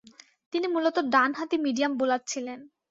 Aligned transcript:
তিনি 0.53 0.67
মূলতঃ 0.67 1.01
ডানহাতি 1.13 1.57
মিডিয়াম 1.65 1.91
বোলার 1.99 2.21
ছিলেন। 2.27 2.59